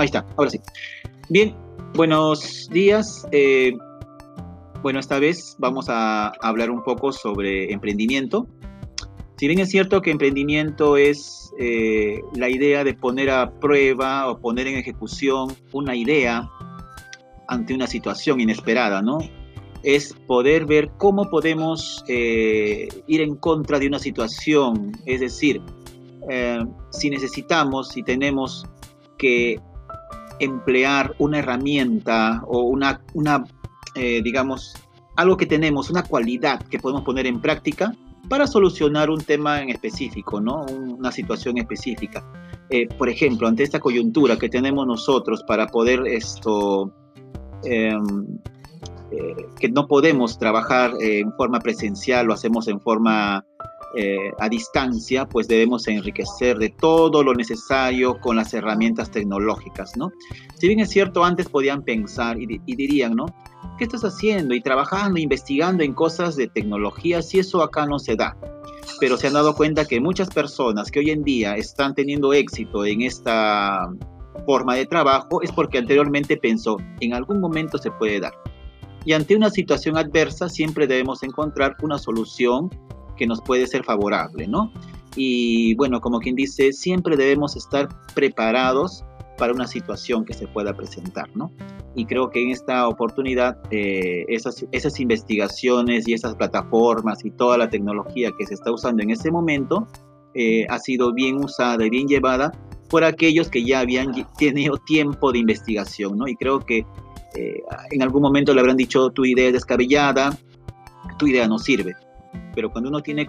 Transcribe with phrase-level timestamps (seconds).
[0.00, 0.58] Ahí está, ahora sí.
[1.28, 1.54] Bien,
[1.94, 3.26] buenos días.
[3.32, 3.76] Eh,
[4.80, 8.46] bueno, esta vez vamos a hablar un poco sobre emprendimiento.
[9.36, 14.38] Si bien es cierto que emprendimiento es eh, la idea de poner a prueba o
[14.38, 16.48] poner en ejecución una idea
[17.46, 19.18] ante una situación inesperada, ¿no?
[19.82, 25.60] Es poder ver cómo podemos eh, ir en contra de una situación, es decir,
[26.90, 28.64] si necesitamos, si tenemos
[29.18, 29.60] que
[30.40, 33.44] emplear una herramienta o una, una
[33.94, 34.74] eh, digamos,
[35.16, 37.94] algo que tenemos, una cualidad que podemos poner en práctica
[38.28, 40.64] para solucionar un tema en específico, ¿no?
[40.66, 42.24] Una situación específica.
[42.68, 46.92] Eh, por ejemplo, ante esta coyuntura que tenemos nosotros para poder esto,
[47.64, 48.38] em,
[49.10, 53.44] eh, que no podemos trabajar en forma presencial, lo hacemos en forma
[53.96, 60.12] eh, a distancia, pues debemos enriquecer de todo lo necesario con las herramientas tecnológicas, ¿no?
[60.54, 63.26] Si bien es cierto, antes podían pensar y, dirían, ¿no?
[63.78, 64.54] ¿Qué estás haciendo?
[64.54, 68.36] Y trabajando, investigando en cosas de tecnología, si eso acá no se da.
[69.00, 72.84] Pero se han dado cuenta que muchas personas que hoy en día están teniendo éxito
[72.84, 73.90] en esta
[74.46, 78.34] forma de trabajo es porque anteriormente pensó, en algún momento se puede dar.
[79.04, 82.70] Y ante una situación adversa siempre debemos encontrar una solución
[83.20, 84.72] que nos puede ser favorable, ¿no?
[85.14, 89.04] Y bueno, como quien dice, siempre debemos estar preparados
[89.36, 91.52] para una situación que se pueda presentar, ¿no?
[91.94, 97.68] Y creo que en esta oportunidad eh, esas, investigaciones y esas plataformas y toda la
[97.68, 99.86] tecnología que se está usando en ese momento
[100.34, 102.52] eh, ha sido bien usada y bien llevada
[102.88, 106.26] por aquellos que ya habían tenido tiempo de investigación, ¿no?
[106.26, 106.86] Y creo que
[107.36, 110.38] eh, en algún momento le habrán dicho tu idea es descabellada,
[111.18, 111.94] tu idea no sirve
[112.54, 113.26] pero cuando uno tiene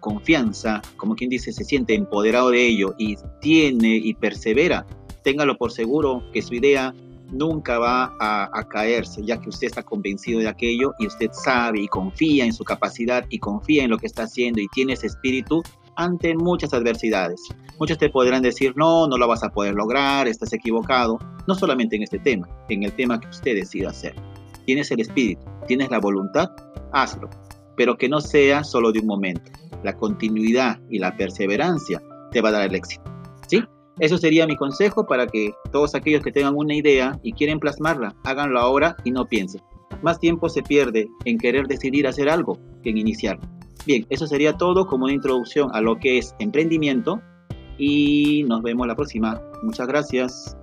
[0.00, 4.86] confianza, como quien dice, se siente empoderado de ello y tiene y persevera,
[5.22, 6.94] téngalo por seguro que su idea
[7.30, 11.88] nunca va a, caerse, ya que usted está convencido de aquello y usted sabe y
[11.88, 15.62] confía en su capacidad y confía en lo que está haciendo y tiene ese espíritu
[15.96, 17.40] ante muchas adversidades.
[17.78, 21.96] Muchos te podrán decir, no, no lo vas a poder lograr, estás equivocado, no solamente
[21.96, 24.14] en este tema, en el tema que usted decida hacer.
[24.64, 26.50] Tienes el espíritu, tienes la voluntad,
[26.92, 27.28] hazlo
[27.78, 29.50] pero que no sea solo de un momento.
[29.84, 32.02] La continuidad y la perseverancia
[32.32, 33.04] te va a dar el éxito.
[33.46, 33.62] ¿Sí?
[34.00, 38.14] Eso sería mi consejo para que todos aquellos que tengan una idea y quieren plasmarla,
[38.24, 39.62] háganlo ahora y no piensen.
[40.02, 43.48] Más tiempo se pierde en querer decidir hacer algo que en iniciarlo.
[43.86, 47.20] Bien, eso sería todo como una introducción a lo que es emprendimiento
[47.78, 49.40] y nos vemos la próxima.
[49.62, 50.56] Muchas gracias.